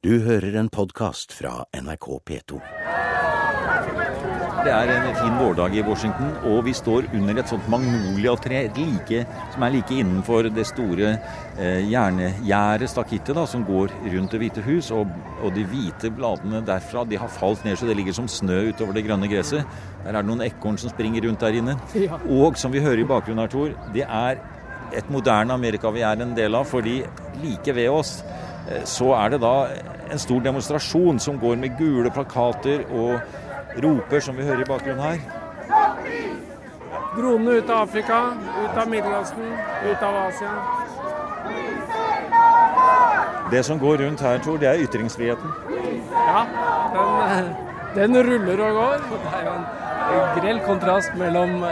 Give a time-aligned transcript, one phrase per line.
[0.00, 2.58] Du hører en podkast fra NRK P2.
[4.64, 9.20] Det er en fin vårdag i Washington, og vi står under et sånt magnoliatre like,
[9.52, 14.64] som er like innenfor det store eh, jerngjerdet, stakittet, da, som går rundt Det hvite
[14.64, 14.88] hus.
[14.88, 18.70] Og, og, de hvite bladene derfra de har falt ned, så det ligger som snø
[18.70, 19.68] utover det grønne gresset.
[20.06, 21.76] Der er det noen ekorn som springer rundt der inne.
[22.24, 24.40] Og som vi hører i bakgrunnen her, Tor, det er
[24.96, 27.02] et moderne Amerika vi er en del av, fordi
[27.44, 28.22] like ved oss
[28.84, 29.54] så er det da
[30.12, 33.20] en stor demonstrasjon som går med gule plakater og
[33.82, 35.18] roper, som vi hører i bakgrunnen her.
[37.16, 38.20] Dronene ut av Afrika,
[38.64, 39.52] ut av Middeløsten,
[39.90, 40.52] ut av Asia.
[43.50, 45.50] Det som går rundt her, Tor, det er ytringsfriheten.
[46.14, 46.44] Ja,
[46.94, 49.06] den, den ruller og går.
[49.10, 49.46] Det er
[50.14, 51.64] jo en grell kontrast mellom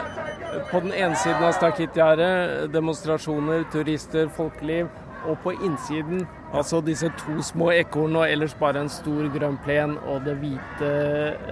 [0.70, 4.88] på den ene siden av stakittgjerdet demonstrasjoner, turister, folkeliv,
[5.26, 9.96] og på innsiden altså disse to små ekornene og ellers bare en stor grønn plen
[10.06, 10.90] og det hvite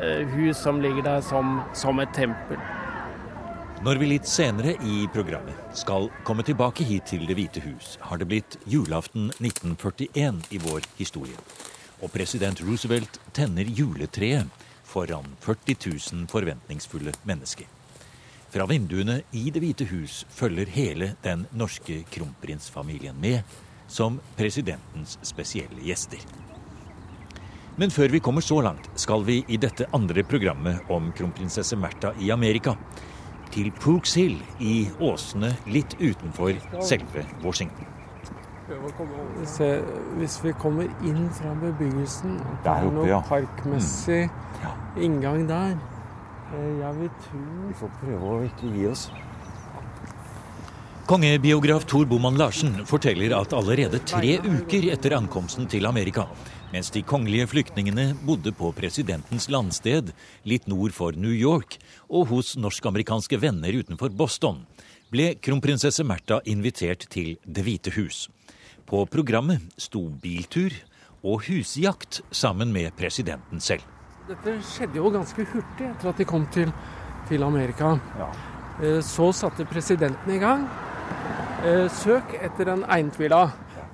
[0.01, 2.61] eh, hus som ligger der som, som et tempel.
[3.85, 8.17] Når vi litt senere i programmet skal komme tilbake hit til Det hvite hus, har
[8.17, 11.37] det blitt julaften 1941 i vår historie.
[12.01, 17.76] Og president Roosevelt tenner juletreet foran 40 000 forventningsfulle mennesker.
[18.51, 23.43] Fra vinduene i Det hvite hus følger hele den norske kronprinsfamilien med
[23.91, 26.23] som presidentens spesielle gjester.
[27.77, 32.15] Men før vi kommer så langt, skal vi i dette andre programmet om kronprinsesse Märtha
[32.23, 32.77] i Amerika
[33.53, 37.93] til Pooks Hill i åsene litt utenfor selve Washington.
[38.67, 39.59] Hvis,
[40.19, 44.97] hvis vi kommer inn fra bebyggelsen, at det er noe parkmessig mm.
[45.07, 45.77] inngang der
[46.55, 49.09] Jeg vil tro Vi får prøve å ikke gi oss.
[51.07, 56.25] Kongebiograf Tor Boman Larsen forteller at allerede tre uker etter ankomsten til Amerika,
[56.73, 60.11] mens de kongelige flyktningene bodde på presidentens landsted
[60.51, 64.65] litt nord for New York og hos norsk-amerikanske venner utenfor Boston,
[65.15, 68.27] ble kronprinsesse Märtha invitert til Det hvite hus.
[68.87, 70.75] På programmet sto biltur
[71.23, 73.96] og husjakt sammen med presidenten selv.
[74.27, 76.73] Dette skjedde jo ganske hurtig etter at de kom til,
[77.29, 77.93] til Amerika.
[78.19, 78.27] Ja.
[78.83, 80.65] Eh, så satte presidenten i gang.
[81.67, 83.45] Eh, søk etter en eientvilla,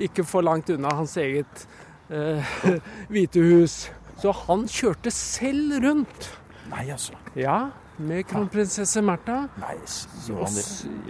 [0.03, 1.67] ikke for langt unna hans eget
[2.09, 2.55] eh,
[3.13, 3.77] hvite hus.
[4.23, 6.31] Så han kjørte selv rundt.
[6.73, 7.19] Nei, altså.
[7.37, 7.59] Ja,
[8.01, 9.43] med kronprinsesse Märtha.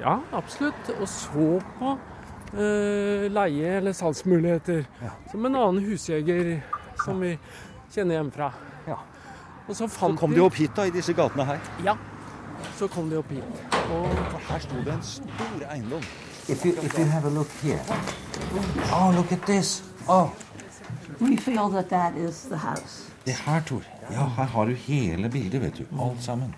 [0.01, 0.91] Ja, absolutt.
[0.99, 1.47] Og så
[1.79, 1.95] på
[2.59, 4.83] eh, leie- eller salgsmuligheter.
[5.05, 5.15] Ja.
[5.31, 6.57] Som en annen husjeger
[7.05, 7.37] som vi
[7.95, 8.51] kjenner hjemmefra.
[8.91, 8.99] Ja.
[9.73, 11.61] Og så, så kom de opp hit, da, i disse gatene her?
[11.85, 11.95] Ja.
[12.77, 13.63] Så kom de opp hit.
[13.95, 14.11] Og
[14.51, 16.05] her sto det en stor eiendom.
[16.49, 17.81] If you, if you have a look here.
[18.93, 19.81] Oh, look at this.
[20.09, 20.29] Oh.
[21.21, 23.09] We feel that that is the house.
[23.25, 23.83] Det her, Tor.
[24.11, 25.85] Ja, her har du hele bildet, vet du.
[26.03, 26.55] Alt sammen.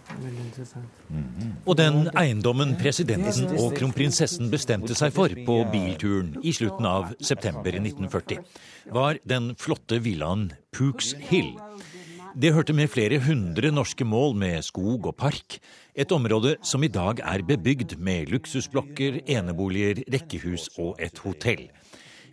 [1.09, 1.53] Mm -hmm.
[1.67, 7.71] Og den eiendommen presidenten og kronprinsessen bestemte seg for på bilturen i slutten av september
[7.71, 8.39] 1940,
[8.93, 11.53] var den flotte villaen Pooks Hill.
[12.35, 15.61] Det hørte med flere hundre norske mål med skog og park,
[15.95, 21.69] et område som i dag er bebygd med luksusblokker, eneboliger, rekkehus og et hotell.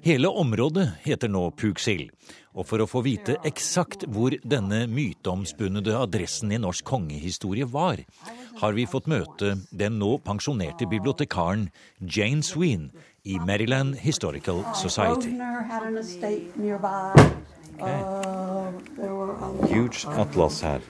[0.02, 2.10] Hele området heter nå Pugsild.
[2.58, 8.02] Og for å få vite eksakt hvor denne myteomspunnede adressen i norsk kongehistorie var,
[8.58, 11.70] har vi fått møte den nå pensjonerte bibliotekaren
[12.02, 12.90] Jane Sween
[13.24, 15.30] i Maryland Historical Society.
[17.80, 18.02] Okay.
[19.70, 20.82] Huge atlas her.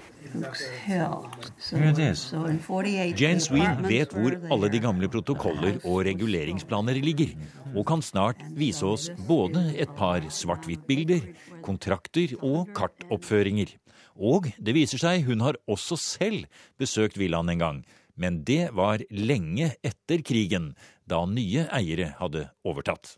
[3.20, 7.34] Jane Sween vet hvor alle de gamle protokoller og reguleringsplaner ligger,
[7.76, 11.34] og kan snart vise oss både et par svart-hvitt-bilder,
[11.66, 13.76] kontrakter og kartoppføringer.
[14.16, 16.48] Og det viser seg hun har også selv
[16.80, 17.84] besøkt villaen en gang,
[18.22, 20.72] men det var lenge etter krigen,
[21.10, 23.16] da nye eiere hadde overtatt.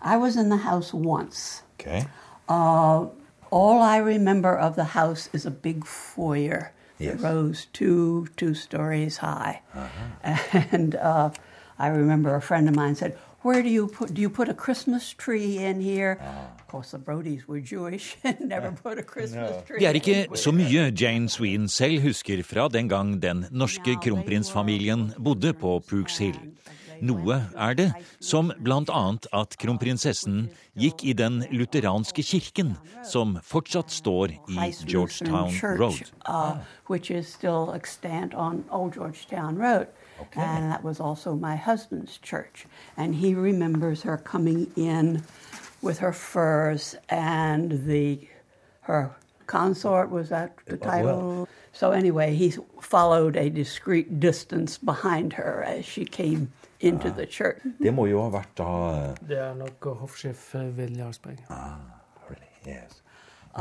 [0.00, 1.62] I was in the house once.
[1.80, 2.06] Okay.
[2.48, 3.06] Uh,
[3.50, 7.20] all I remember of the house is a big foyer yes.
[7.20, 10.62] that rose two two stories high, uh-huh.
[10.72, 11.30] and uh,
[11.78, 14.14] I remember a friend of mine said, "Where do you put?
[14.14, 16.60] Do you put a Christmas tree in here?" Uh.
[16.60, 19.78] Of course, the Brodies were Jewish and never put a Christmas tree.
[19.78, 25.12] Det er ikke så mye Jane Sween selv husker fra den gang den norske kronprinsfamilien
[25.18, 26.38] bodde på Pooks Hill.
[27.02, 27.88] Noe er det,
[28.22, 29.02] som bl.a.
[29.32, 30.48] at kronprinsessen
[30.78, 32.74] gikk i den lutheranske kirken,
[33.04, 36.00] som fortsatt står i Georgetown Road.
[40.24, 40.40] Uh, okay.
[40.40, 42.66] And that was also my husband's church.
[42.96, 45.22] And he remembers her coming in
[45.84, 48.26] with her furs and the
[48.82, 49.14] her
[49.46, 51.48] consort was that the title well.
[51.72, 56.50] so anyway he followed a discreet distance behind her as she came
[56.80, 58.70] into the church det må jo ha vært da
[59.28, 61.76] det er nok hoffsjef Vedel Jarlsberg ah,
[62.30, 62.52] really?
[62.66, 63.03] yes.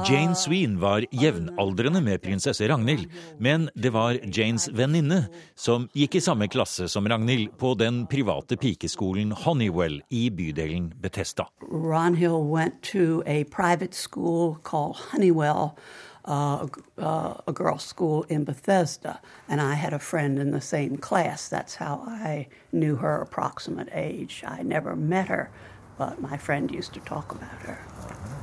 [0.02, 6.22] Jane Sween var jevnaldrende med prinsesse Ragnhild, men det var Janes venninne som gikk i
[6.24, 11.46] samme klasse som Ragnhild på den private pikeskolen Honeywell i bydelen Bethesda.
[11.70, 15.78] Ragnhild went to a private school called Honeywell.
[16.26, 16.68] Uh,
[16.98, 19.20] uh, a girls' school in Bethesda,
[19.50, 21.50] and I had a friend in the same class.
[21.50, 24.42] That's how I knew her approximate age.
[24.48, 25.52] I never met her,
[25.98, 28.43] but my friend used to talk about her.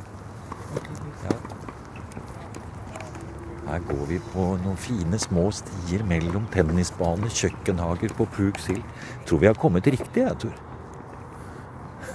[3.70, 8.82] Her går vi på noen fine små stier mellom tennisbaner, kjøkkenhager på Pooks Hill.
[9.28, 10.56] Tror vi har kommet riktig, jeg, Tor.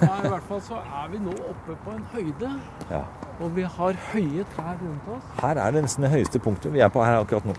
[0.01, 2.49] Ja, I hvert fall så er vi nå oppe på en høyde.
[2.89, 3.05] Ja.
[3.39, 5.29] Og vi har høye trær rundt oss.
[5.39, 7.55] Her er det nesten det høyeste punktet vi er på her akkurat nå.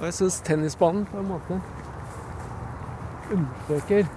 [0.00, 1.60] Og jeg syns tennisbanen på en måte
[3.32, 4.10] understreker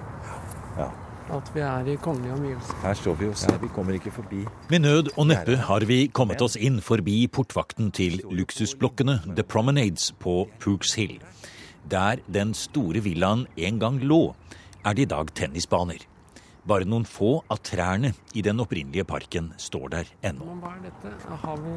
[1.34, 2.80] at vi er i kongelige omgivelser.
[2.82, 4.44] Her står vi jo ser, vi kommer ikke forbi.
[4.70, 10.12] Med nød og neppe har vi kommet oss inn forbi portvakten til luksusblokkene The Promenades
[10.22, 11.18] på Pooks Hill.
[11.90, 14.34] Der den store villaen en gang lå,
[14.84, 16.06] er det i dag tennisbaner.
[16.66, 20.56] Bare noen få av trærne i den opprinnelige parken står der ennå.
[20.62, 21.12] Hva er dette?
[21.44, 21.74] Har vi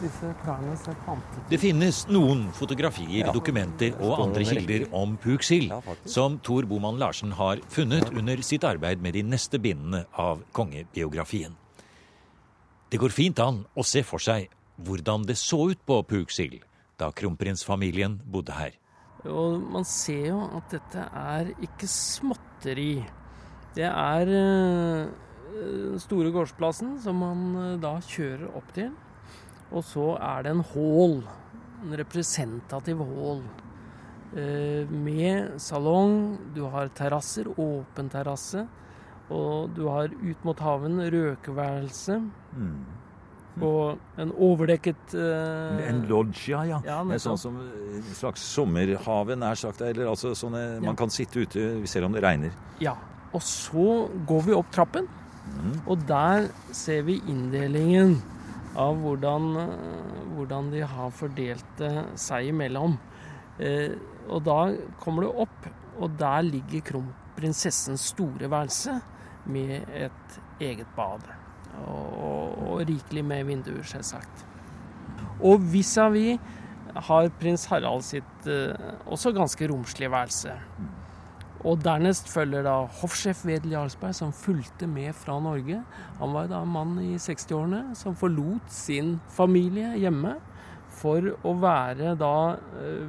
[0.00, 5.70] disse trærne ser plantet Det finnes noen fotografier, dokumenter og andre kilder om Puksil
[6.04, 11.54] som Tor Boman Larsen har funnet under sitt arbeid med de neste bindene av kongebiografien.
[12.90, 14.50] Det går fint an å se for seg
[14.84, 16.60] hvordan det så ut på Puksil
[17.00, 18.74] da kronprinsfamilien bodde her.
[19.24, 22.98] Og man ser jo at dette er ikke småtteri.
[23.74, 25.08] Det er den
[25.54, 28.92] uh, store gårdsplassen som man uh, da kjører opp til.
[29.72, 31.20] Og så er det en hall,
[31.82, 33.42] en representativ hall,
[34.36, 36.36] eh, med salong.
[36.54, 38.66] Du har terrasser, åpen terrasse.
[39.32, 42.20] Og du har ut mot haven røkeværelse.
[42.52, 42.84] Mm.
[43.62, 46.80] Og en overdekket uh, En loggia, ja.
[46.82, 49.84] ja er sånn som en slags sommerhave, nær sagt.
[49.86, 50.80] Eller altså sånne ja.
[50.82, 52.54] Man kan sitte ute selv om det regner.
[52.82, 52.96] Ja.
[53.34, 55.06] Og så går vi opp trappen,
[55.46, 55.78] mm.
[55.90, 58.20] og der ser vi inndelingen
[58.80, 62.98] av hvordan, eh, hvordan, de har fordelt det seg imellom.
[63.58, 63.94] Eh,
[64.28, 64.58] og da
[65.02, 65.68] kommer du opp,
[66.00, 68.98] og der ligger kronprinsessens store værelse
[69.46, 71.28] med et eget bad.
[71.84, 74.44] Og, og, og rikelig med vinduer, selvsagt.
[75.42, 76.38] Og vis-à-vis
[77.08, 78.74] har prins Harald sitt eh,
[79.10, 80.54] også ganske romslige værelse.
[81.64, 85.80] Og dernest følger da hoffsjef Wedel Jarlsberg, som fulgte med fra Norge.
[86.20, 90.36] Han var da en mann i 60-årene som forlot sin familie hjemme
[90.94, 92.34] for å være da
[92.82, 93.06] eh,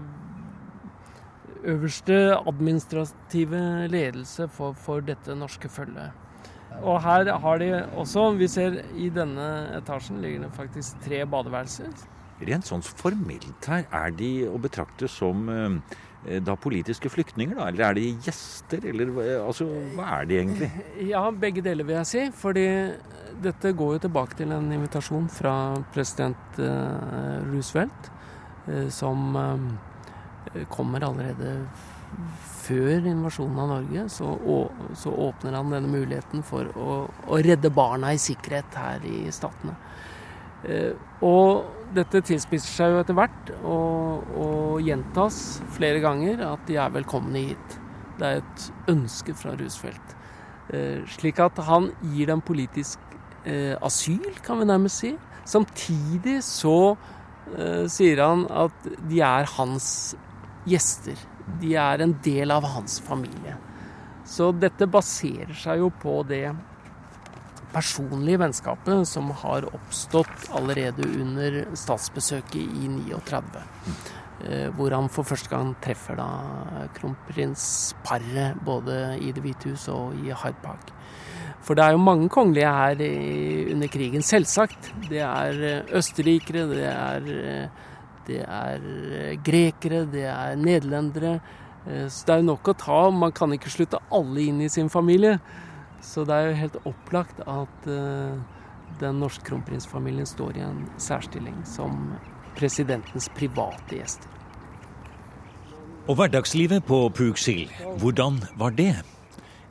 [1.76, 3.62] øverste administrative
[3.92, 6.16] ledelse for, for dette norske følget.
[6.84, 9.48] Og her har de også, vi ser i denne
[9.78, 11.92] etasjen ligger det faktisk tre badeværelser.
[12.46, 16.00] Rent sånn formelt her, er de å betrakte som eh,
[16.46, 17.68] da politiske flyktninger, da?
[17.70, 19.12] Eller er de gjester, eller
[19.44, 20.70] altså, hva er de egentlig?
[21.12, 22.24] Ja, begge deler vil jeg si.
[22.34, 22.68] Fordi
[23.44, 25.56] dette går jo tilbake til en invitasjon fra
[25.94, 26.60] president
[27.52, 28.10] Roosevelt,
[28.90, 29.38] som
[30.74, 31.60] kommer allerede
[32.66, 34.08] før invasjonen av Norge.
[34.10, 39.76] Så, åpner han denne muligheten for å redde barna i sikkerhet her i statene.
[41.22, 45.40] Og dette tilspisser seg jo etter hvert og, og, gjentas
[45.76, 47.78] flere ganger at de er velkomne hit.
[48.20, 50.16] Det er et ønske fra Roosevelt.
[50.74, 53.02] Eh, slik at han gir dem politisk
[53.46, 55.14] eh, asyl, kan vi nærmest si.
[55.46, 56.96] Samtidig så
[57.54, 59.88] eh, sier han at de er hans
[60.66, 61.20] gjester.
[61.62, 63.58] De er en del av hans familie.
[64.26, 66.48] Så dette baserer seg jo på det
[67.74, 73.66] personlige vennskapet som har oppstått allerede under statsbesøket i 39.
[74.44, 76.28] Eh, hvor han for første gang treffer da
[76.98, 80.92] kronprinsparet både i Det hvite hus og i Hyde Park.
[81.66, 83.02] For det er jo mange kongelige her
[83.74, 84.92] under krigen, selvsagt.
[85.10, 87.94] Det er eh, østerrikere, det er, eh,
[88.28, 91.40] det er grekere, det er nederlendere.
[91.86, 93.00] Så det er jo nok å ta.
[93.14, 95.36] Man kan ikke slutte alle inn i sin familie.
[96.06, 98.38] Så det er jo helt opplagt at uh,
[99.02, 102.14] den norske kronprinsfamilien står i en særstilling som
[102.56, 104.30] presidentens private gjester.
[106.06, 108.94] Og hverdagslivet på Pooks Hill, hvordan var det?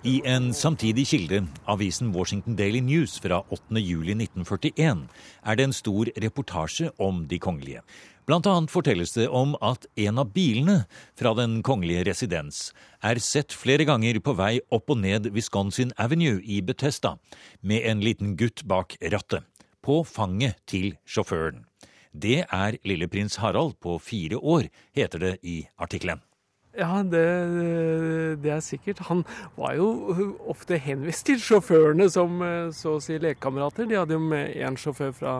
[0.05, 5.07] I en samtidig kilde, avisen Washington Daily News fra 8.07.1941,
[5.47, 7.81] er det en stor reportasje om de kongelige.
[8.25, 10.79] Blant annet fortelles det om at en av bilene
[11.19, 12.71] fra den kongelige residens
[13.05, 17.19] er sett flere ganger på vei opp og ned Wisconsin Avenue i Bethesda,
[17.61, 19.45] med en liten gutt bak rattet,
[19.85, 21.67] på fanget til sjåføren.
[22.17, 26.23] Det er lille prins Harald på fire år, heter det i artikkelen.
[26.75, 27.27] Ja, det,
[28.43, 29.05] det, er sikkert.
[29.07, 29.21] Han
[29.55, 32.41] var jo ofte henvist til sjåførene som
[32.75, 33.87] så å si lekekamerater.
[33.87, 35.35] De hadde jo med én sjåfør fra,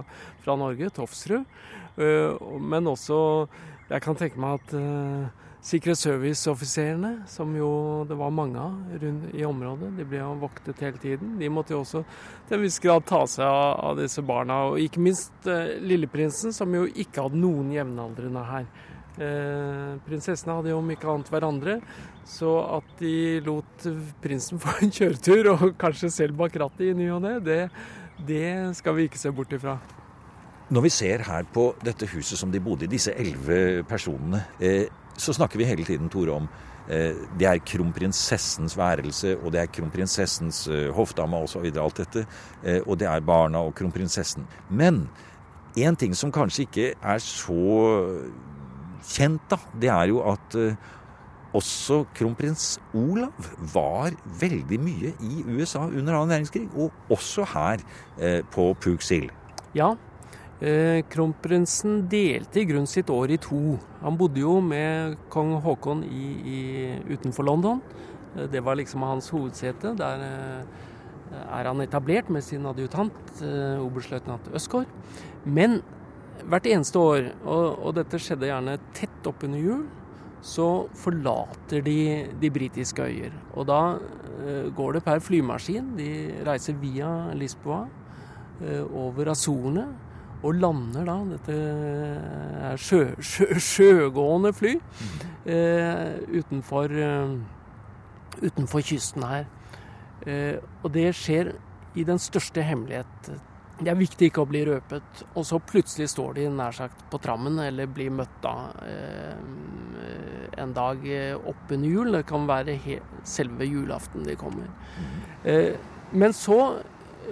[0.45, 1.49] fra Norge, Tofsrud.
[1.97, 3.47] Eh, men også
[3.91, 7.69] Jeg kan tenke meg at uh, Secret Service-offiserene, som jo
[8.09, 11.39] det var mange av rundt i området, de ble jo voktet hele tiden.
[11.41, 12.03] De måtte jo også
[12.49, 14.59] til en viss grad ta seg av, av disse barna.
[14.73, 18.69] Og ikke minst eh, lilleprinsen, som jo ikke hadde noen jevnaldrende her.
[19.15, 21.81] Eh, prinsessene hadde jo om ikke annet hverandre,
[22.29, 23.17] så at de
[23.49, 23.89] lot
[24.25, 27.61] prinsen få en kjøretur, og kanskje selv bak rattet i ny og ne, det,
[28.21, 29.79] det skal vi ikke se bort ifra.
[30.73, 34.87] Når vi ser her på dette huset som de bodde i, disse elleve personene, eh,
[35.21, 36.47] så snakker vi hele tiden, Tore, om
[36.89, 41.69] eh, det er kronprinsessens værelse, og det er kronprinsessens eh, hoffdame osv.
[41.69, 42.25] Alt dette.
[42.65, 44.47] Eh, og det er barna og kronprinsessen.
[44.71, 45.05] Men
[45.77, 47.61] en ting som kanskje ikke er så
[49.05, 50.57] kjent, da, det er jo at
[51.55, 57.85] også kronprins Olav var veldig mye i USA under annen verdenskrig, og også her
[58.55, 59.29] på Puks Hill.
[59.77, 59.93] Ja,
[60.61, 63.77] kronprinsen delte i grunn sitt år i to.
[64.01, 66.61] Han bodde jo med kong Haakon i, i,
[67.11, 67.81] utenfor London.
[68.37, 69.95] Eh, det var liksom hans hovedsete.
[69.99, 73.43] Der eh, er han etablert med sin adjutant,
[73.83, 74.87] oberstløytnant Østgaard.
[75.45, 75.81] Men
[76.45, 79.85] hvert eneste år, og, og, dette skjedde gjerne tett oppunder jul,
[80.45, 81.99] så forlater de
[82.39, 83.35] de britiske øyer.
[83.57, 83.97] Og da
[84.77, 85.95] går det per flymaskin.
[85.97, 86.09] De
[86.47, 87.87] reiser via Lisboa
[88.93, 89.87] over Azorene
[90.45, 91.57] og lander da Dette
[92.71, 94.75] er sjø, sjø, sjøgående fly
[95.49, 99.49] eh, utenfor, uh, utenfor, kysten her.
[100.27, 101.55] Eh, og det skjer
[101.95, 103.35] i den største hemmelighet.
[103.81, 105.25] Det er viktig ikke å bli røpet.
[105.35, 108.55] Og så plutselig står de nær sagt på trammen, eller blir møtt da
[108.87, 109.39] eh,
[110.63, 111.05] en dag
[111.41, 112.13] oppunder jul.
[112.19, 112.79] Det kan være
[113.27, 114.69] selve julaften de kommer.
[115.45, 115.75] Eh,
[116.15, 116.61] men så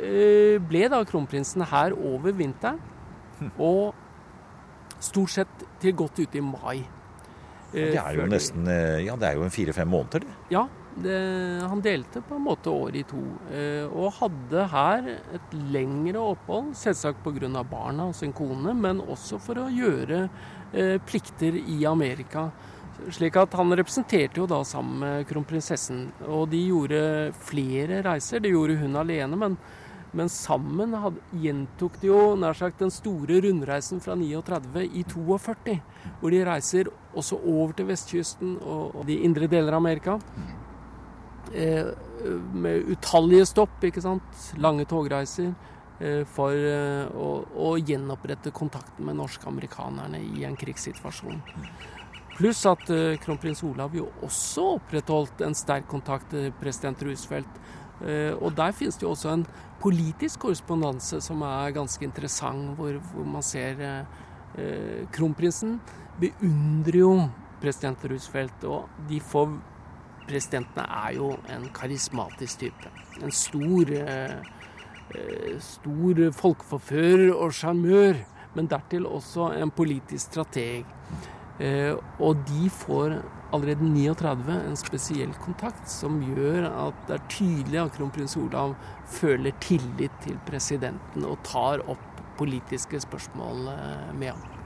[0.00, 2.81] eh, ble da kronprinsen her over vinteren.
[3.71, 6.83] Og stort sett til godt ute i mai.
[7.73, 10.39] Det er jo nesten eh, Ja, det er jo en fire-fem måneder, det.
[10.53, 10.69] Ja.
[10.93, 11.15] Det,
[11.65, 13.23] han delte på en måte året i to.
[13.49, 15.07] Eh, og hadde her
[15.39, 17.63] et lengre opphold, selvsagt pga.
[17.65, 20.27] barna og sin kone, men også for å gjøre
[20.73, 22.51] eh, plikter i Amerika.
[23.09, 26.11] Slik at han representerte jo da sammen med kronprinsessen.
[26.29, 28.45] Og de gjorde flere reiser.
[28.45, 29.57] Det gjorde hun alene, men
[30.12, 35.78] men sammen hadde, gjentok de jo nær sagt den store rundreisen fra 39 i 42.
[36.21, 40.19] Hvor de reiser også over til vestkysten og, og de indre deler av Amerika.
[41.52, 41.92] Eh,
[42.52, 44.45] med utallige stopp, ikke sant.
[44.61, 45.52] Lange togreiser.
[46.02, 51.42] Eh, for eh, å, å, gjenopprette kontakten med norske-amerikanerne i en krigssituasjon.
[52.33, 57.61] Pluss at eh, kronprins Olav jo også opprettholdt en sterk kontakt til president Roosevelt.
[58.02, 59.47] Eh, og der finnes det jo også en
[59.82, 64.16] politisk korrespondanse som er ganske interessant, hvor, hvor man ser eh,
[64.59, 65.78] eh, Kronprinsen
[66.21, 67.12] beundrer jo
[67.62, 69.47] president Roosevelt, og de få
[70.26, 72.90] presidentene er jo en karismatisk type.
[73.23, 74.37] En stor, eh,
[75.14, 78.16] eh stor folkeforfører og sjarmør,
[78.54, 80.85] men dertil også en politisk strateg.
[81.61, 87.80] Eh, og de får allerede 39 en spesiell kontakt som gjør at det er tydelig
[87.82, 88.75] at kronprins Olav
[89.12, 94.59] føler tillit til presidenten og tar opp politiske spørsmål eh, med ham.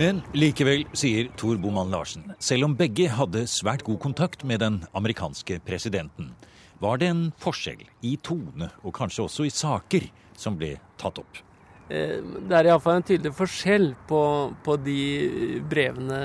[0.00, 4.80] Men likevel, sier Tor Boman Larsen, selv om begge hadde svært god kontakt med den
[4.96, 6.32] amerikanske presidenten,
[6.80, 11.42] var det en forskjell i tone og kanskje også i saker som ble tatt opp.
[11.90, 14.22] Eh, det er iallfall en tydelig forskjell på,
[14.62, 16.20] på, de brevene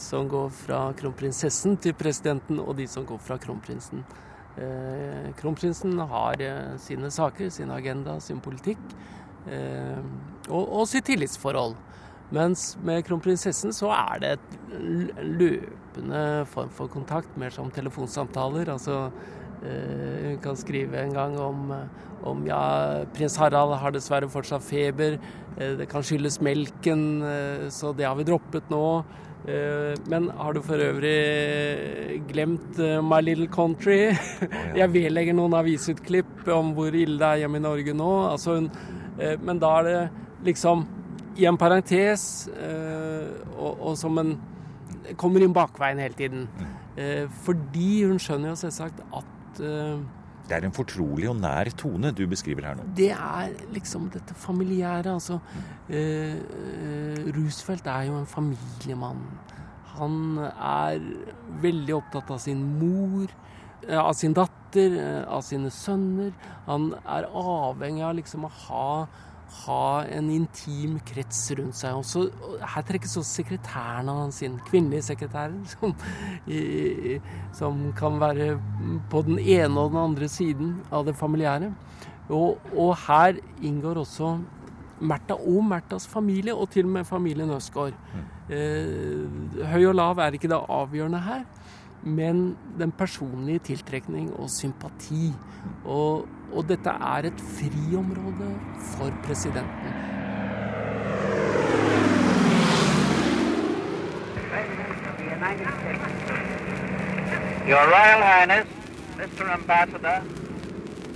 [0.00, 4.04] som går fra kronprinsessen til presidenten, og de som går fra kronprinsen.
[4.60, 8.82] Eh, kronprinsen har eh, sine saker, sin agenda, sin politikk
[9.46, 11.76] og, og, sitt tillitsforhold.
[12.34, 14.56] Mens med kronprinsessen så er det et
[15.22, 18.72] løpende form for kontakt, mer som telefonsamtaler.
[18.74, 19.12] altså
[19.66, 25.18] hun kan skrive en gang om, eh, om ja, prins Harald har dessverre fortsatt feber.
[25.56, 27.22] Eh, det kan skyldes melken,
[27.70, 29.04] så det har vi droppet nå.
[30.10, 34.10] Men har du for øvrig glemt My Little Country?
[34.80, 38.10] Jeg vedlegger noen avisutklipp om hvor ille det er hjemme i Norge nå.
[38.32, 38.66] Altså hun,
[39.46, 40.00] men da er det
[40.48, 40.82] liksom
[41.38, 42.48] i en parentes
[43.54, 44.34] og, og som en
[45.14, 46.48] kommer inn bakveien hele tiden.
[46.50, 47.30] Mm.
[47.46, 49.35] Fordi hun skjønner jo selvsagt at
[50.46, 52.86] det er en fortrolig og nær tone du beskriver her nå.
[52.96, 55.16] Det er liksom dette familiære.
[55.16, 55.40] Altså,
[55.90, 56.38] eh,
[57.34, 59.24] Roosevelt er jo en familiemann.
[59.96, 61.00] Han er
[61.62, 63.55] veldig opptatt av sin mor, eh,
[63.88, 66.32] av sin datter, eh, av sine sønner.
[66.66, 68.90] Han er avhengig av liksom å ha
[69.64, 71.96] ha en intim krets rundt seg.
[71.96, 72.26] Også,
[72.74, 75.94] her trekkes også sekretæren hans inn, kvinnelige sekretærer, som,
[76.50, 77.20] i,
[77.56, 78.56] som, kan være
[79.12, 81.72] på den ene og den andre siden av det familiære.
[82.26, 84.36] Og, og her inngår også
[84.96, 87.94] Märtha og Märthas familie, og til og med familien Østgaard.
[88.48, 89.26] Eh,
[89.68, 91.44] høy og lav er ikke det avgjørende her,
[92.06, 95.32] men den personlige tiltrekning og sympati.
[95.84, 98.50] Og, og dette er et friområde
[98.94, 99.90] for presidenten.
[107.66, 108.68] Your Royal Highness,
[109.18, 109.50] Mr.
[109.52, 110.22] Ambassador,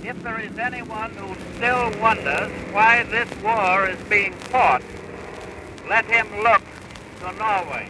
[0.03, 4.83] if there is anyone who still wonders why this war is being fought,
[5.87, 6.61] let him look
[7.21, 7.87] to Norway.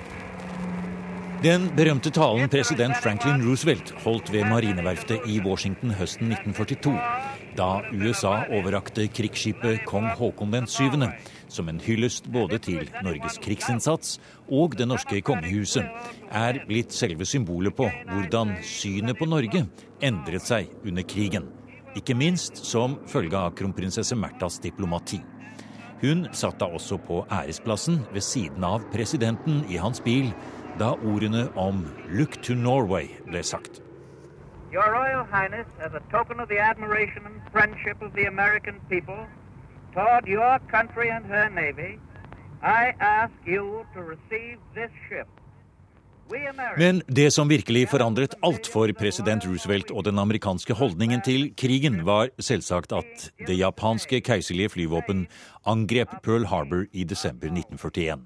[1.42, 6.94] Den berømte talen president Franklin Roosevelt holdt ved marineverftet i Washington høsten 1942,
[7.58, 11.00] da USA overrakte krigsskipet kong Haakon den 7.,
[11.50, 14.20] som en hyllest både til Norges krigsinnsats
[14.54, 15.90] og det norske kongehuset,
[16.30, 19.66] er blitt selve symbolet på hvordan synet på Norge
[19.98, 21.50] endret seg under krigen.
[21.98, 25.24] Ikke minst som følge av kronprinsesse Märthas diplomati.
[26.02, 30.32] Hun satt da også på æresplassen ved siden av presidenten i hans bil
[30.82, 33.82] da ordene om 'Look to Norway' ble sagt.
[34.74, 39.22] Your Royal Highness, as a token of the admiration and friendship of the American people
[39.96, 41.92] toward your country and her navy,
[42.64, 45.28] I ask you to receive this ship.
[46.78, 52.06] Men det som virkelig forandret alt for president Roosevelt og den amerikanske holdningen til krigen,
[52.06, 55.28] var selvsagt at det japanske keiserlige flyvåpen
[55.66, 58.20] angrep Pearl Harbor i desember 1941.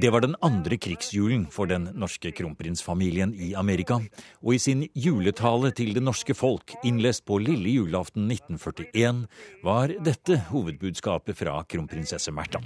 [0.00, 3.98] Det var den andre krigsjulen for den norske kronprinsfamilien i Amerika.
[4.40, 9.26] Og i sin juletale til det norske folk, innlest på lille julaften 1941,
[9.60, 12.62] var dette hovedbudskapet fra kronprinsesse Märtha.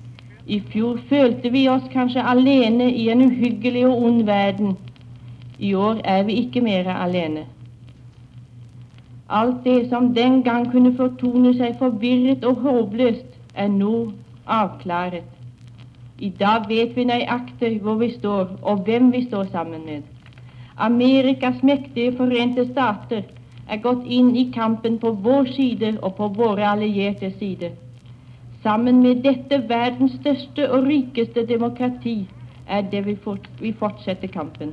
[0.47, 4.77] I fjor følte vi oss kanskje alene i en uhyggelig og ond verden.
[5.59, 7.49] I år er vi ikke mer alene.
[9.27, 13.27] Alt det som den gang kunne fortone seg forvirret og håpløst,
[13.59, 14.13] er nå
[14.47, 15.36] avklaret.
[16.19, 20.03] I dag vet vi nøyaktig hvor vi står, og hvem vi står sammen med.
[20.77, 23.27] Amerikas mektige Forente Stater
[23.69, 27.71] er gått inn i kampen på vår side og på våre allierte side.
[28.63, 32.17] Sammen med dette verdens største og rikeste demokrati
[32.67, 34.73] er det vi, fort, vi fortsetter kampen.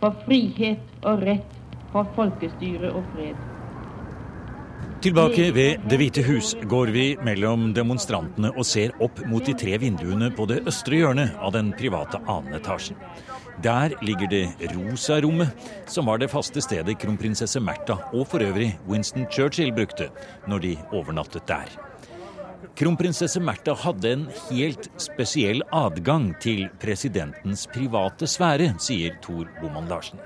[0.00, 1.52] For frihet og rett,
[1.90, 3.42] for folkestyre og fred.
[5.02, 9.76] Tilbake ved Det hvite hus går vi mellom demonstrantene og ser opp mot de tre
[9.78, 12.96] vinduene på det østre hjørnet av den private annenetasjen.
[13.62, 15.52] Der ligger det rosa rommet,
[15.86, 20.08] som var det faste stedet kronprinsesse Märtha og for øvrig Winston Churchill brukte
[20.48, 21.68] når de overnattet der.
[22.76, 30.24] Kronprinsesse Märtha hadde en helt spesiell adgang til presidentens private sfære, sier Tor Boman Larsen.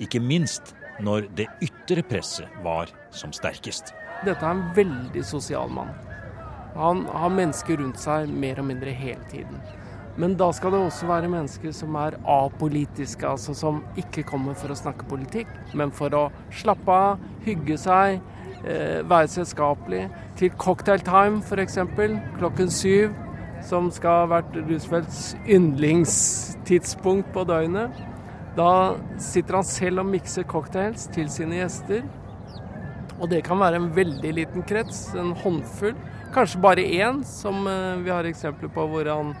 [0.00, 3.94] Ikke minst når det ytre presset var som sterkest.
[4.24, 5.92] Dette er en veldig sosial mann.
[6.76, 9.62] Han har mennesker rundt seg mer og mindre hele tiden.
[10.20, 14.72] Men da skal det også være mennesker som er apolitiske, altså som ikke kommer for
[14.72, 18.20] å snakke politikk, men for å slappe av, hygge seg,
[18.64, 20.04] eh, være selskapelig.
[20.36, 21.78] Til cocktailtime f.eks.
[22.38, 23.16] klokken syv,
[23.64, 27.96] som skal ha vært Roosevelts yndlingstidspunkt på døgnet.
[28.56, 32.02] Da sitter han selv og mikser cocktails til sine gjester.
[33.20, 35.96] Og det kan være en veldig liten krets, en håndfull.
[36.34, 39.34] Kanskje bare én, som eh, vi har eksempler på hvor han,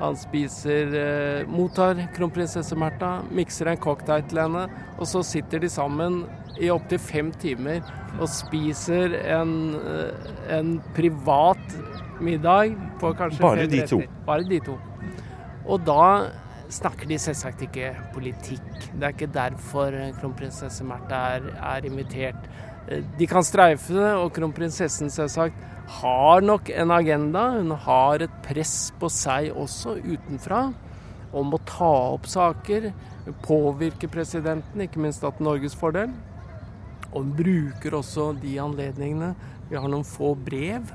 [0.00, 4.66] han spiser eh, Mottar kronprinsesse Märtha, mikser en cocktail til henne,
[4.98, 6.24] og så sitter de sammen
[6.60, 7.80] i opptil fem timer
[8.18, 11.78] og spiser en, eh, en privat
[12.20, 14.02] middag på kanskje Bare de to?
[14.26, 14.76] Bare de to.
[15.64, 16.28] Og da
[16.72, 18.68] snakker de selvsagt ikke politikk.
[18.92, 22.52] Det er ikke derfor kronprinsesse Märtha er, er invitert.
[22.88, 25.68] Eh, de kan streife det, og kronprinsessen selvsagt
[26.00, 27.48] har nok en agenda.
[27.58, 30.72] Hun har et press på seg også utenfra.
[31.32, 32.90] om å ta opp saker,
[33.40, 36.10] påvirke presidenten, ikke minst til Norges fordel.
[37.14, 39.30] Og hun bruker også de anledningene.
[39.70, 40.92] Vi har noen få brev.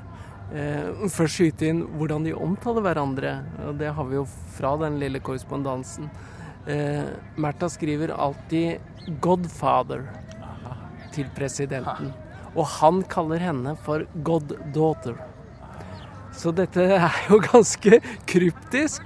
[0.54, 3.34] Eh, først skyte inn hvordan de omtaler hverandre.
[3.66, 4.24] og Det har vi jo
[4.54, 6.08] fra den lille korrespondansen.
[6.68, 8.78] Eh, Märtha skriver alltid
[9.20, 10.06] 'Godfather'
[11.18, 12.12] til presidenten.
[12.54, 15.18] Og han kaller henne for 'goddaughter'.
[16.32, 19.02] Så dette er jo ganske kryptisk.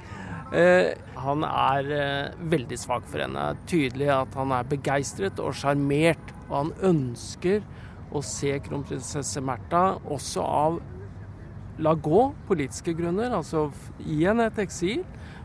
[0.52, 3.56] Eh, han er eh, veldig svak for henne.
[3.66, 6.32] Tydelig at han er begeistret og sjarmert.
[6.50, 7.62] Og han ønsker
[8.12, 10.80] å se kronprinsesse Märtha også av
[11.80, 13.70] la gå politiske grunner, altså
[14.04, 15.00] i henne et eksil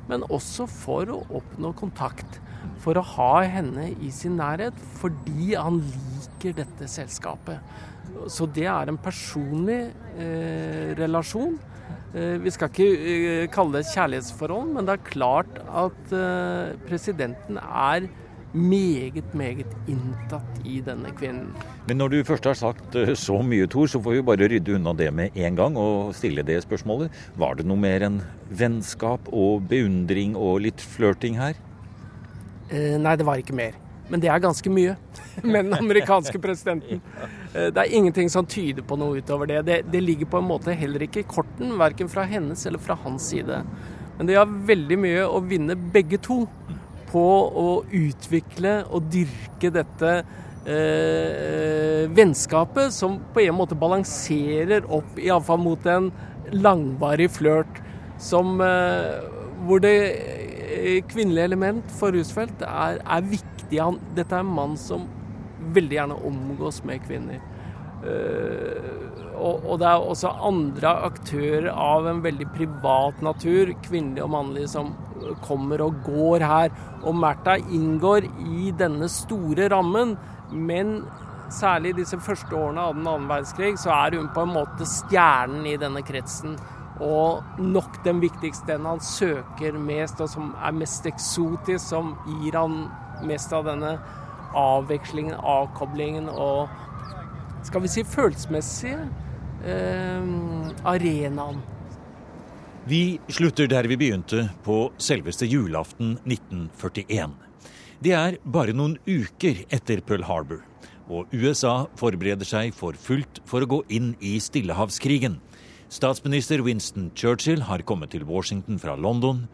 [0.07, 2.39] men også for å oppnå kontakt.
[2.83, 6.06] For å ha henne i sin nærhet fordi han liker
[6.43, 7.59] dette selskapet.
[8.31, 11.57] Så det er en personlig eh, relasjon.
[12.15, 16.77] Eh, vi skal ikke eh, kalle det et kjærlighetsforhold, men det er klart at eh,
[16.87, 18.07] presidenten er
[18.57, 21.51] meget, meget inntatt i denne kvinnen.
[21.87, 24.77] Men når du først har sagt eh, så mye, Tor, så får vi bare rydde
[24.77, 27.11] unna det med en gang og stille det spørsmålet.
[27.37, 31.59] Var det noe mer enn vennskap og beundring og litt flørting her?
[32.71, 33.75] Eh, nei, det var ikke mer.
[34.07, 34.95] Men det er ganske mye
[35.43, 37.03] med den amerikanske presidenten.
[37.57, 39.61] Eh, det er ingenting som tyder på noe utover det.
[39.65, 39.77] det.
[39.87, 43.29] Det ligger på en måte heller ikke i korten, verken fra hennes eller fra hans
[43.31, 43.61] side.
[44.17, 46.41] Men de har veldig mye å vinne begge to
[47.07, 50.11] på å utvikle og dyrke dette
[50.67, 56.11] eh, vennskapet, som på en måte balanserer opp iallfall mot en
[56.51, 57.81] langvarig flørt
[58.21, 59.23] som eh,
[59.65, 59.95] hvor det
[61.11, 63.79] kvinnelige element for Roosevelt er, er viktig.
[63.79, 65.07] Han, dette er en mann som
[65.75, 67.39] veldig gjerne omgås med kvinner.
[67.97, 74.33] Uh, og, og, det er også andre aktører av en veldig privat natur, kvinnelige og
[74.33, 74.93] mannlige, som
[75.45, 76.73] kommer og går her.
[77.03, 80.15] Og Märtha inngår i denne store rammen,
[80.51, 80.99] men
[81.53, 84.87] særlig i disse første årene av den annen verdenskrig, så er hun på en måte
[84.89, 86.57] stjernen i denne kretsen.
[87.03, 92.57] Og nok den viktigste, den han søker mest, og som er mest eksotisk, som gir
[92.57, 92.87] han
[93.27, 93.97] mest av denne
[94.57, 96.69] avvekslingen, avkoblingen og
[97.67, 99.01] skal vi si følelsesmessige
[99.67, 100.29] eh,
[100.87, 101.59] arenaen
[102.87, 107.33] vi slutter der vi begynte, på selveste julaften 1941.
[107.99, 110.61] Det er bare noen uker etter Pearl Harbor,
[111.11, 115.35] og USA forbereder seg for fullt for å gå inn i Stillehavskrigen.
[115.89, 119.45] Statsminister Winston Churchill har kommet til Washington fra London,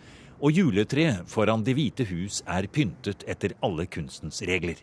[0.42, 4.82] og juletreet foran Det hvite hus er pyntet etter alle kunstens regler.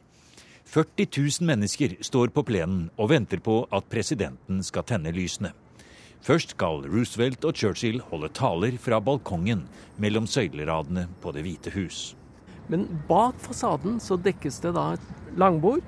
[0.71, 5.51] 40 000 mennesker står på plenen og venter på at presidenten skal tenne lysene.
[6.23, 9.67] Først skal Roosevelt og Churchill holde taler fra balkongen
[9.99, 12.15] mellom søyleradene på Det hvite hus.
[12.71, 15.83] Men bak fasaden så dekkes det da et langbord.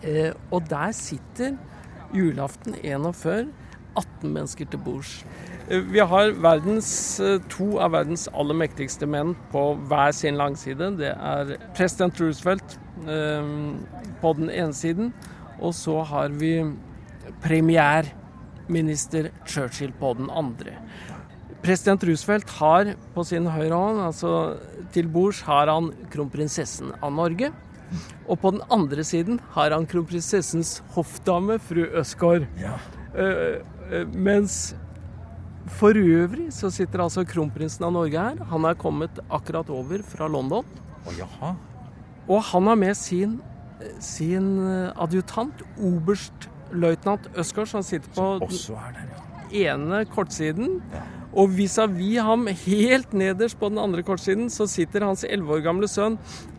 [0.00, 1.58] Eh, og der sitter
[2.16, 3.50] julaften 41
[3.96, 5.24] 18 mennesker til bords.
[5.68, 10.96] Eh, vi har verdens, eh, to av verdens aller mektigste menn på hver sin langside.
[10.98, 13.42] Det er president Roosevelt eh,
[14.20, 15.12] på den ene siden,
[15.60, 16.64] og så har vi
[17.44, 20.76] premierminister Churchill på den andre.
[21.62, 24.56] President Roosevelt har på sin høyre hånd, altså
[24.94, 27.52] til bords, har han kronprinsessen av Norge.
[28.30, 32.46] Og på den andre siden har han kronprinsessens hoffdame, fru Øsgaard.
[32.60, 32.78] Ja.
[33.10, 33.79] Uh, uh,
[34.14, 34.74] mens
[35.70, 38.40] for øvrig så sitter altså kronprinsen av Norge her.
[38.50, 40.66] Han er kommet akkurat over fra London.
[41.06, 41.52] Oh,
[42.28, 43.38] og han har med sin,
[44.02, 44.58] sin
[45.00, 49.72] adjutant, oberstløytnant Øsgaard, som sitter på også er der, ja.
[49.72, 50.78] ene kortsiden.
[50.92, 51.06] Ja.
[51.30, 55.88] Og vis-à-vis ham, helt nederst på den andre kortsiden, så sitter hans elleve år gamle
[55.90, 56.18] sønn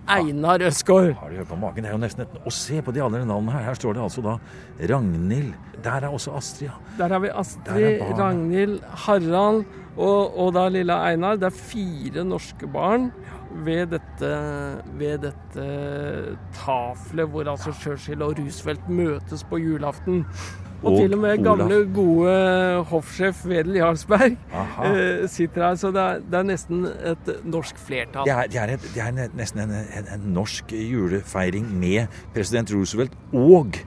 [0.09, 1.13] Einar Øsgaard.
[1.19, 1.83] Har du hørt på magen?
[1.83, 2.39] Det er jo nesten et...
[2.45, 3.67] Og se på de andre navnene her.
[3.69, 4.37] Her står det altså da
[4.93, 5.53] Ragnhild.
[5.83, 6.69] Der er også Astrid.
[6.97, 9.63] Der har vi Astrid, Ragnhild, Harald
[9.97, 11.39] og, og da lille Einar.
[11.41, 13.11] Det er fire norske barn
[13.65, 14.31] ved dette,
[14.99, 15.63] ved dette
[16.55, 20.25] tafelet hvor altså Churchill og Roosevelt møtes på julaften.
[20.81, 22.35] Og, og til og med gamle, gode
[22.89, 25.75] hoffsjef Wedel Jarlsberg eh, sitter her.
[25.77, 28.25] Så det er, det er, nesten et norsk flertall.
[28.25, 32.73] Det er, det er, et, det er nesten en, en, en norsk julefeiring med president
[32.73, 33.77] Roosevelt og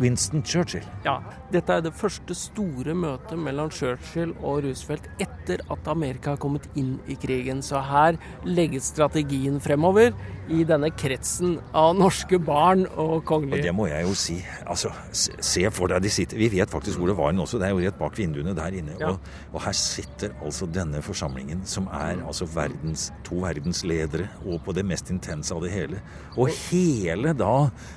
[0.00, 0.84] Winston Churchill.
[1.04, 1.18] Ja,
[1.52, 6.68] dette er det første store møtet mellom Churchill og Roosevelt etter at Amerika har kommet
[6.78, 7.60] inn i krigen.
[7.64, 8.16] Så her
[8.48, 10.14] legges strategien fremover
[10.50, 13.60] i denne kretsen av norske barn og kongelige.
[13.60, 14.36] Og det må jeg jo si.
[14.66, 17.60] Altså, se for deg de sitter Vi vet faktisk hvor det var nå også.
[17.60, 18.96] Det er jo rett bak vinduene der inne.
[19.00, 19.12] Ja.
[19.12, 24.74] Og, og, her sitter altså denne forsamlingen, som er altså verdens, to verdensledere, og på
[24.76, 26.02] det mest intense av det hele.
[26.36, 27.54] Og hele da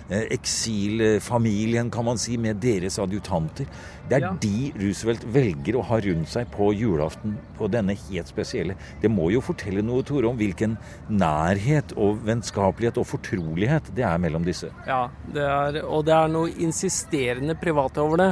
[0.10, 3.70] eh, eksilfamilien, kan man si, med deres adjutanter.
[4.10, 4.32] Det er ja.
[4.44, 8.76] de Roosevelt velger å ha rundt seg på julaften på denne helt spesielle.
[9.02, 10.76] Det må jo fortelle noe, Tore, om hvilken
[11.08, 14.70] nærhet og vennskapelighet og fortrolighet det er mellom disse.
[14.88, 18.32] Ja, det er, og det er noe insisterende privat over det.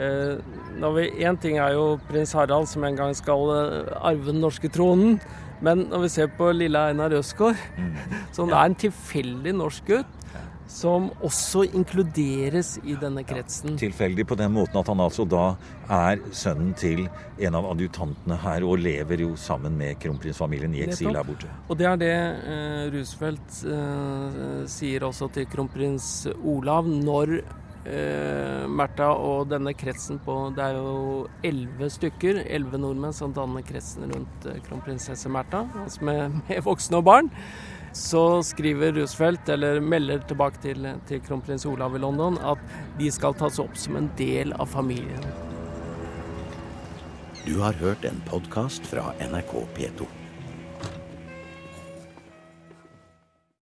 [0.00, 4.68] Én eh, ting er jo prins Harald, som en gang skal eh, arve den norske
[4.72, 5.20] tronen.
[5.62, 7.92] Men når vi ser på lille Einar Østgaard, mm.
[8.36, 10.18] som er en tilfeldig norsk gutt,
[10.70, 13.74] som også inkluderes i denne kretsen.
[13.74, 15.54] Ja, tilfeldig på den måten at han altså da
[15.92, 17.06] er sønnen til
[17.42, 21.50] en av adjutantene her, og lever jo sammen med kronprinsfamilien i eksil her borte.
[21.68, 27.36] Og det er det eh, Roosevelt eh, sier også til kronprins Olav når
[27.86, 33.64] eh, Märtha og denne kretsen på Det er jo elleve stykker, elleve nordmenn som danner
[33.66, 37.32] kretsen rundt eh, kronprinsesse Märtha, altså med, med voksne og barn
[37.92, 42.60] så skriver Roosevelt, eller melder tilbake til, til kronprins Olav i London, at
[42.98, 45.28] de skal tas opp som en del av familien.
[47.44, 50.21] Du har hørt en podkast fra NRK P2.